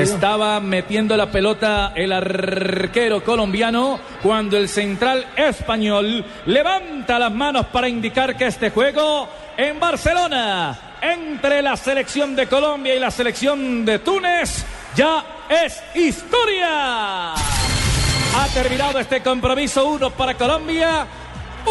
Estaba 0.00 0.60
metiendo 0.60 1.14
la 1.14 1.30
pelota 1.30 1.92
el 1.94 2.10
arquero 2.10 3.22
colombiano 3.22 4.00
cuando 4.22 4.56
el 4.56 4.66
central 4.66 5.26
español 5.36 6.24
levanta 6.46 7.18
las 7.18 7.30
manos 7.30 7.66
para 7.66 7.86
indicar 7.86 8.34
que 8.34 8.46
este 8.46 8.70
juego 8.70 9.28
en 9.58 9.78
Barcelona 9.78 10.96
entre 11.02 11.60
la 11.60 11.76
selección 11.76 12.34
de 12.34 12.46
Colombia 12.46 12.94
y 12.94 12.98
la 12.98 13.10
selección 13.10 13.84
de 13.84 13.98
Túnez 13.98 14.64
ya 14.96 15.22
es 15.50 15.82
historia. 15.94 17.34
Ha 17.34 18.48
terminado 18.54 19.00
este 19.00 19.20
compromiso, 19.22 19.84
uno 19.84 20.08
para 20.08 20.32
Colombia, 20.32 21.06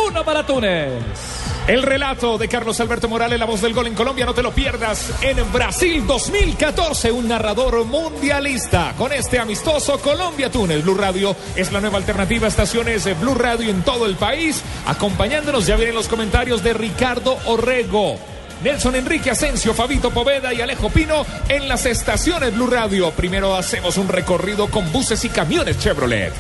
uno 0.07 0.23
para 0.23 0.45
Túnez. 0.45 1.38
El 1.69 1.83
relato 1.83 2.39
de 2.39 2.47
Carlos 2.47 2.79
Alberto 2.79 3.07
Morales, 3.07 3.37
la 3.37 3.45
voz 3.45 3.61
del 3.61 3.75
gol 3.75 3.85
en 3.85 3.93
Colombia, 3.93 4.25
no 4.25 4.33
te 4.33 4.41
lo 4.41 4.51
pierdas. 4.51 5.11
En 5.21 5.37
Brasil 5.53 6.03
2014, 6.07 7.11
un 7.11 7.27
narrador 7.27 7.85
mundialista. 7.85 8.95
Con 8.97 9.13
este 9.13 9.37
amistoso 9.37 9.99
Colombia-Túnez, 9.99 10.83
Blue 10.83 10.95
Radio 10.95 11.35
es 11.55 11.71
la 11.71 11.79
nueva 11.79 11.99
alternativa 11.99 12.47
a 12.47 12.49
estaciones 12.49 13.03
de 13.03 13.13
Blue 13.13 13.35
Radio 13.35 13.69
en 13.69 13.83
todo 13.83 14.07
el 14.07 14.15
país. 14.15 14.63
Acompañándonos, 14.87 15.67
ya 15.67 15.75
vienen 15.75 15.93
los 15.93 16.07
comentarios 16.07 16.63
de 16.63 16.73
Ricardo 16.73 17.37
Orrego. 17.45 18.17
Nelson 18.63 18.95
Enrique 18.95 19.29
Asensio, 19.29 19.75
Fabito 19.75 20.09
Poveda 20.09 20.51
y 20.51 20.61
Alejo 20.61 20.89
Pino 20.89 21.23
en 21.49 21.67
las 21.67 21.85
estaciones 21.85 22.51
Blue 22.51 22.65
Radio. 22.65 23.11
Primero 23.11 23.55
hacemos 23.55 23.97
un 23.97 24.07
recorrido 24.07 24.71
con 24.71 24.91
buses 24.91 25.23
y 25.23 25.29
camiones 25.29 25.77
Chevrolet. 25.77 26.33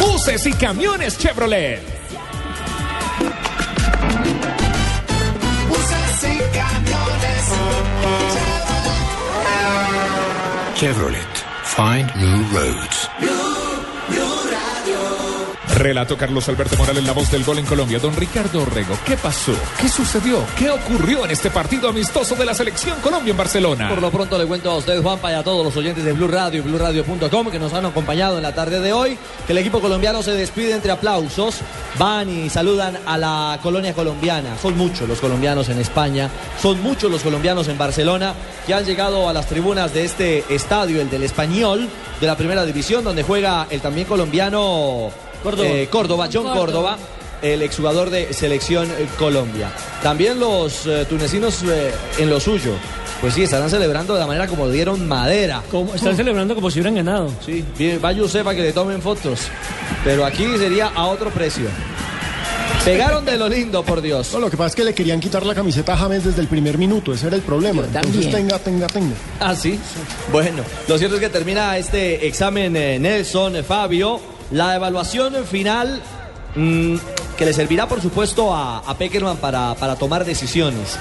Buses 0.00 0.46
y 0.46 0.54
camiones 0.54 1.18
Chevrolet. 1.18 1.95
Chevrolet. 10.76 11.34
Find 11.64 12.14
new 12.16 12.42
roads. 12.52 13.08
Relato 15.76 16.16
Carlos 16.16 16.48
Alberto 16.48 16.76
Morales, 16.76 17.04
la 17.04 17.12
voz 17.12 17.30
del 17.30 17.44
gol 17.44 17.58
en 17.58 17.66
Colombia. 17.66 17.98
Don 17.98 18.16
Ricardo 18.16 18.62
Orrego, 18.62 18.96
¿qué 19.04 19.16
pasó? 19.16 19.52
¿Qué 19.78 19.90
sucedió? 19.90 20.42
¿Qué 20.58 20.70
ocurrió 20.70 21.26
en 21.26 21.32
este 21.32 21.50
partido 21.50 21.90
amistoso 21.90 22.34
de 22.34 22.46
la 22.46 22.54
selección 22.54 22.98
Colombia 23.00 23.32
en 23.32 23.36
Barcelona? 23.36 23.88
Por 23.90 24.00
lo 24.00 24.10
pronto 24.10 24.38
le 24.38 24.46
cuento 24.46 24.70
a 24.70 24.76
usted, 24.78 25.02
Juanpa, 25.02 25.30
y 25.32 25.34
a 25.34 25.42
todos 25.42 25.62
los 25.62 25.76
oyentes 25.76 26.02
de 26.02 26.12
Blue 26.12 26.28
Radio 26.28 26.60
y 26.60 26.62
BlueRadio.com 26.62 27.50
que 27.50 27.58
nos 27.58 27.74
han 27.74 27.84
acompañado 27.84 28.38
en 28.38 28.42
la 28.42 28.54
tarde 28.54 28.80
de 28.80 28.94
hoy, 28.94 29.18
que 29.46 29.52
el 29.52 29.58
equipo 29.58 29.80
colombiano 29.80 30.22
se 30.22 30.32
despide 30.32 30.72
entre 30.72 30.92
aplausos, 30.92 31.56
van 31.98 32.28
y 32.28 32.50
saludan 32.50 32.98
a 33.06 33.16
la 33.18 33.58
colonia 33.62 33.94
colombiana. 33.94 34.56
Son 34.60 34.76
muchos 34.76 35.08
los 35.08 35.18
colombianos 35.20 35.68
en 35.68 35.78
España, 35.78 36.30
son 36.60 36.80
muchos 36.82 37.10
los 37.10 37.22
colombianos 37.22 37.68
en 37.68 37.78
Barcelona 37.78 38.34
que 38.66 38.74
han 38.74 38.84
llegado 38.84 39.28
a 39.28 39.32
las 39.32 39.46
tribunas 39.46 39.92
de 39.94 40.04
este 40.04 40.44
estadio, 40.54 41.00
el 41.00 41.10
del 41.10 41.22
Español, 41.22 41.88
de 42.20 42.26
la 42.26 42.36
primera 42.36 42.64
división, 42.64 43.04
donde 43.04 43.22
juega 43.22 43.66
el 43.70 43.80
también 43.80 44.06
colombiano 44.06 45.10
Córdoba. 45.42 45.68
eh, 45.68 45.88
Córdoba, 45.90 46.28
John 46.32 46.44
Córdoba. 46.44 46.98
El 47.42 47.62
exjugador 47.62 48.10
de 48.10 48.32
Selección 48.32 48.88
Colombia. 49.18 49.70
También 50.02 50.38
los 50.40 50.86
eh, 50.86 51.06
tunecinos 51.08 51.62
eh, 51.64 51.92
en 52.18 52.30
lo 52.30 52.40
suyo. 52.40 52.72
Pues 53.20 53.32
sí, 53.34 53.42
estarán 53.44 53.70
celebrando 53.70 54.12
de 54.14 54.20
la 54.20 54.26
manera 54.26 54.46
como 54.46 54.68
dieron 54.68 55.08
madera. 55.08 55.62
Como- 55.70 55.94
están 55.94 56.14
celebrando 56.16 56.54
como 56.54 56.70
si 56.70 56.78
hubieran 56.80 56.96
ganado. 56.96 57.30
Sí, 57.44 57.64
bien, 57.78 57.98
vaya 58.00 58.22
usted 58.22 58.44
para 58.44 58.54
que 58.56 58.62
le 58.62 58.72
tomen 58.72 59.00
fotos. 59.00 59.40
Pero 60.04 60.24
aquí 60.26 60.44
sería 60.58 60.88
a 60.88 61.06
otro 61.06 61.30
precio. 61.30 61.64
Pegaron 62.84 63.24
de 63.24 63.36
lo 63.36 63.48
lindo, 63.48 63.82
por 63.82 64.00
Dios. 64.00 64.30
No, 64.32 64.38
lo 64.38 64.48
que 64.50 64.56
pasa 64.56 64.68
es 64.68 64.74
que 64.76 64.84
le 64.84 64.94
querían 64.94 65.18
quitar 65.18 65.44
la 65.44 65.54
camiseta 65.56 65.94
a 65.94 65.96
James 65.96 66.24
desde 66.24 66.40
el 66.40 66.46
primer 66.46 66.78
minuto, 66.78 67.12
ese 67.12 67.26
era 67.26 67.34
el 67.36 67.42
problema. 67.42 67.82
Entonces 67.82 68.30
tenga, 68.30 68.58
tenga, 68.60 68.86
tenga. 68.86 69.14
Ah, 69.40 69.56
sí. 69.56 69.78
Bueno, 70.30 70.62
lo 70.86 70.96
cierto 70.96 71.16
es 71.16 71.20
que 71.20 71.28
termina 71.28 71.76
este 71.78 72.26
examen 72.28 72.76
eh, 72.76 72.98
Nelson, 72.98 73.56
eh, 73.56 73.62
Fabio. 73.64 74.20
La 74.52 74.76
evaluación 74.76 75.34
final 75.44 76.00
mm, 76.56 76.96
que 77.36 77.44
le 77.44 77.52
servirá, 77.52 77.86
por 77.86 78.00
supuesto, 78.00 78.54
a, 78.54 78.82
Peckerman 78.98 79.36
para, 79.36 79.74
para 79.74 79.96
tomar 79.96 80.24
decisiones. 80.24 80.98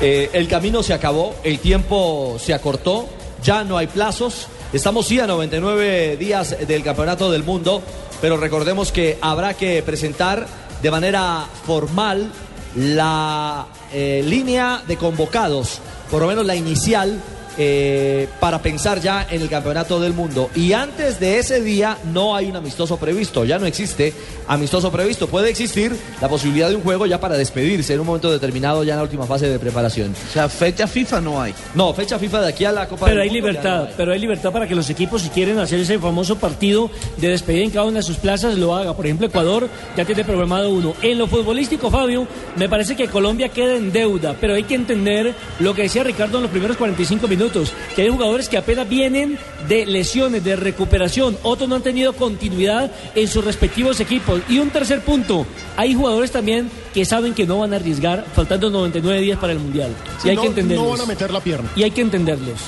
Eh, 0.00 0.30
el 0.32 0.48
camino 0.48 0.82
se 0.82 0.92
acabó, 0.92 1.34
el 1.44 1.58
tiempo 1.60 2.36
se 2.38 2.52
acortó, 2.52 3.08
ya 3.42 3.64
no 3.64 3.78
hay 3.78 3.86
plazos. 3.86 4.48
Estamos 4.72 5.06
sí 5.06 5.20
a 5.20 5.26
99 5.26 6.16
días 6.16 6.56
del 6.66 6.82
Campeonato 6.82 7.30
del 7.30 7.44
Mundo, 7.44 7.82
pero 8.20 8.36
recordemos 8.36 8.92
que 8.92 9.18
habrá 9.20 9.54
que 9.54 9.82
presentar 9.82 10.46
de 10.82 10.90
manera 10.90 11.46
formal 11.64 12.30
la 12.74 13.66
eh, 13.92 14.22
línea 14.26 14.82
de 14.86 14.96
convocados, 14.96 15.80
por 16.10 16.20
lo 16.20 16.28
menos 16.28 16.44
la 16.44 16.56
inicial, 16.56 17.20
eh, 17.58 18.28
para 18.40 18.60
pensar 18.62 19.00
ya 19.00 19.26
en 19.30 19.42
el 19.42 19.48
campeonato 19.48 20.00
del 20.00 20.12
mundo. 20.12 20.50
Y 20.54 20.72
antes 20.72 21.18
de 21.20 21.38
ese 21.38 21.60
día 21.60 21.98
no 22.12 22.34
hay 22.36 22.46
un 22.50 22.56
amistoso 22.56 22.96
previsto, 22.96 23.44
ya 23.44 23.58
no 23.58 23.66
existe 23.66 24.12
amistoso 24.48 24.90
previsto. 24.92 25.26
Puede 25.28 25.50
existir 25.50 25.94
la 26.20 26.28
posibilidad 26.28 26.68
de 26.68 26.76
un 26.76 26.82
juego 26.82 27.06
ya 27.06 27.18
para 27.20 27.36
despedirse 27.36 27.94
en 27.94 28.00
un 28.00 28.06
momento 28.06 28.30
determinado, 28.30 28.84
ya 28.84 28.92
en 28.94 28.98
la 28.98 29.02
última 29.04 29.26
fase 29.26 29.48
de 29.48 29.58
preparación. 29.58 30.14
O 30.28 30.32
sea, 30.32 30.48
fecha 30.48 30.86
FIFA 30.86 31.20
no 31.20 31.40
hay. 31.40 31.54
No, 31.74 31.92
fecha 31.94 32.18
FIFA 32.18 32.42
de 32.42 32.48
aquí 32.48 32.64
a 32.64 32.72
la 32.72 32.86
Copa 32.88 33.06
Pero 33.06 33.20
del 33.20 33.22
hay 33.24 33.30
Mundo 33.30 33.48
libertad, 33.48 33.78
no 33.80 33.86
hay. 33.86 33.94
pero 33.96 34.12
hay 34.12 34.18
libertad 34.18 34.52
para 34.52 34.66
que 34.68 34.74
los 34.74 34.88
equipos, 34.90 35.22
si 35.22 35.28
quieren 35.30 35.58
hacer 35.58 35.80
ese 35.80 35.98
famoso 35.98 36.36
partido 36.36 36.90
de 37.16 37.28
despedida 37.28 37.64
en 37.64 37.70
cada 37.70 37.86
una 37.86 37.98
de 37.98 38.02
sus 38.02 38.16
plazas, 38.16 38.56
lo 38.56 38.74
haga. 38.74 38.94
Por 38.94 39.06
ejemplo, 39.06 39.26
Ecuador 39.26 39.68
ya 39.96 40.04
tiene 40.04 40.24
programado 40.24 40.70
uno. 40.70 40.94
En 41.02 41.18
lo 41.18 41.26
futbolístico, 41.26 41.90
Fabio, 41.90 42.26
me 42.56 42.68
parece 42.68 42.94
que 42.96 43.08
Colombia 43.08 43.48
queda 43.48 43.76
en 43.76 43.92
deuda, 43.92 44.36
pero 44.40 44.54
hay 44.54 44.64
que 44.64 44.74
entender 44.74 45.34
lo 45.58 45.74
que 45.74 45.82
decía 45.82 46.04
Ricardo 46.04 46.36
en 46.38 46.42
los 46.44 46.50
primeros 46.52 46.76
45 46.76 47.26
minutos, 47.28 47.45
que 47.94 48.02
hay 48.02 48.08
jugadores 48.08 48.48
que 48.48 48.56
apenas 48.56 48.88
vienen 48.88 49.38
de 49.68 49.86
lesiones, 49.86 50.44
de 50.44 50.56
recuperación, 50.56 51.36
otros 51.42 51.68
no 51.68 51.76
han 51.76 51.82
tenido 51.82 52.12
continuidad 52.12 52.90
en 53.14 53.28
sus 53.28 53.44
respectivos 53.44 54.00
equipos. 54.00 54.40
Y 54.48 54.58
un 54.58 54.70
tercer 54.70 55.00
punto, 55.02 55.46
hay 55.76 55.94
jugadores 55.94 56.30
también 56.30 56.70
que 56.92 57.04
saben 57.04 57.34
que 57.34 57.46
no 57.46 57.58
van 57.58 57.72
a 57.72 57.76
arriesgar 57.76 58.24
faltando 58.34 58.70
99 58.70 59.20
días 59.20 59.38
para 59.38 59.52
el 59.52 59.58
Mundial. 59.58 59.90
Y 60.24 60.30
hay 60.30 60.36
no, 60.36 60.42
que 60.42 60.48
entenderlos. 60.48 60.84
no 60.84 60.90
van 60.92 61.00
a 61.00 61.06
meter 61.06 61.30
la 61.30 61.40
pierna. 61.40 61.70
Y 61.76 61.82
hay 61.82 61.90
que 61.90 62.00
entenderlos. 62.00 62.60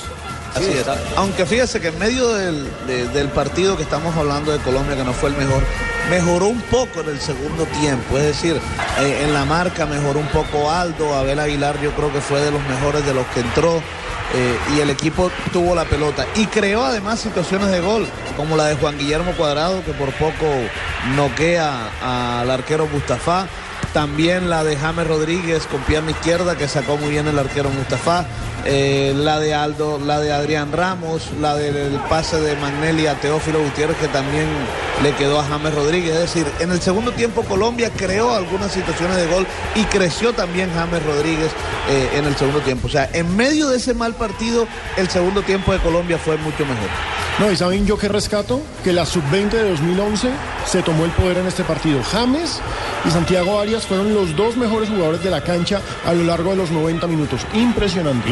Así 0.55 0.65
es. 0.65 0.85
Aunque 1.17 1.45
fíjese 1.45 1.79
que 1.79 1.89
en 1.89 1.99
medio 1.99 2.29
del, 2.29 2.67
de- 2.87 3.07
del 3.09 3.27
partido 3.29 3.77
que 3.77 3.83
estamos 3.83 4.15
hablando 4.15 4.51
de 4.51 4.59
Colombia, 4.59 4.95
que 4.95 5.03
no 5.03 5.13
fue 5.13 5.29
el 5.29 5.35
mejor, 5.37 5.61
mejoró 6.09 6.47
un 6.47 6.61
poco 6.61 7.01
en 7.01 7.09
el 7.09 7.19
segundo 7.19 7.65
tiempo. 7.79 8.17
Es 8.17 8.23
decir, 8.23 8.59
eh, 9.01 9.21
en 9.23 9.33
la 9.33 9.45
marca 9.45 9.85
mejoró 9.85 10.19
un 10.19 10.27
poco 10.27 10.71
Aldo, 10.71 11.13
Abel 11.15 11.39
Aguilar 11.39 11.79
yo 11.81 11.91
creo 11.91 12.11
que 12.11 12.19
fue 12.21 12.41
de 12.41 12.51
los 12.51 12.61
mejores 12.67 13.05
de 13.05 13.13
los 13.13 13.25
que 13.27 13.41
entró. 13.41 13.81
eh, 14.31 14.57
y 14.75 14.79
el 14.79 14.91
equipo 14.91 15.31
tuvo 15.51 15.73
la 15.73 15.85
pelota 15.85 16.23
y 16.35 16.45
creó 16.45 16.85
además 16.85 17.19
situaciones 17.19 17.71
de 17.71 17.79
gol 17.79 18.07
como 18.37 18.55
la 18.55 18.65
de 18.65 18.75
Juan 18.75 18.95
Guillermo 18.95 19.31
Cuadrado 19.31 19.83
que 19.83 19.91
por 19.93 20.11
poco 20.13 20.45
noquea 21.15 21.89
al 22.41 22.51
arquero 22.51 22.87
Mustafa 22.87 23.47
también 23.93 24.49
la 24.49 24.63
de 24.63 24.77
James 24.77 25.07
Rodríguez 25.07 25.65
con 25.65 25.81
pierna 25.81 26.11
izquierda 26.11 26.55
que 26.55 26.67
sacó 26.67 26.97
muy 26.97 27.09
bien 27.09 27.27
el 27.27 27.39
arquero 27.39 27.69
Mustafa. 27.71 28.25
Eh, 28.65 29.13
la 29.15 29.39
de 29.39 29.53
Aldo, 29.53 29.99
la 29.99 30.19
de 30.19 30.31
Adrián 30.33 30.71
Ramos, 30.71 31.29
la 31.39 31.55
del 31.55 31.99
pase 32.09 32.39
de 32.39 32.55
Magnelli 32.57 33.07
a 33.07 33.15
Teófilo 33.15 33.61
Gutiérrez 33.63 33.97
que 33.97 34.07
también 34.09 34.47
le 35.01 35.13
quedó 35.13 35.39
a 35.39 35.45
James 35.45 35.73
Rodríguez. 35.73 36.13
Es 36.13 36.21
decir, 36.21 36.45
en 36.59 36.71
el 36.71 36.81
segundo 36.81 37.11
tiempo 37.11 37.43
Colombia 37.43 37.89
creó 37.95 38.33
algunas 38.33 38.71
situaciones 38.71 39.15
de 39.17 39.27
gol 39.27 39.47
y 39.75 39.83
creció 39.85 40.33
también 40.33 40.69
James 40.73 41.03
Rodríguez 41.05 41.51
eh, 41.89 42.09
en 42.15 42.25
el 42.25 42.35
segundo 42.35 42.59
tiempo. 42.59 42.87
O 42.87 42.89
sea, 42.91 43.09
en 43.13 43.35
medio 43.35 43.69
de 43.69 43.77
ese 43.77 43.93
mal 43.93 44.13
partido, 44.15 44.67
el 44.97 45.09
segundo 45.09 45.41
tiempo 45.41 45.71
de 45.71 45.79
Colombia 45.79 46.17
fue 46.17 46.37
mucho 46.37 46.65
mejor. 46.65 46.89
No, 47.39 47.49
y 47.49 47.55
saben 47.55 47.85
yo 47.85 47.97
qué 47.97 48.09
rescato, 48.09 48.61
que 48.83 48.91
la 48.91 49.05
sub-20 49.05 49.49
de 49.51 49.69
2011 49.69 50.29
se 50.65 50.81
tomó 50.81 51.05
el 51.05 51.11
poder 51.11 51.37
en 51.37 51.47
este 51.47 51.63
partido. 51.63 52.03
James 52.03 52.59
y 53.05 53.11
Santiago 53.11 53.59
Arias 53.59 53.85
fueron 53.85 54.13
los 54.13 54.35
dos 54.35 54.57
mejores 54.57 54.89
jugadores 54.89 55.23
de 55.23 55.29
la 55.29 55.41
cancha 55.41 55.81
a 56.05 56.13
lo 56.13 56.23
largo 56.23 56.51
de 56.51 56.57
los 56.57 56.71
90 56.71 57.07
minutos. 57.07 57.41
Impresionante. 57.53 58.29